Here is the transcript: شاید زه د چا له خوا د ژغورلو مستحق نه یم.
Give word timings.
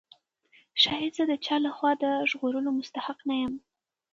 شاید 0.83 1.11
زه 1.17 1.23
د 1.31 1.33
چا 1.45 1.55
له 1.65 1.71
خوا 1.77 1.91
د 2.03 2.05
ژغورلو 2.29 2.69
مستحق 2.79 3.19
نه 3.29 3.35
یم. 3.41 3.53